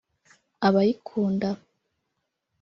Abayikunda 0.67 1.49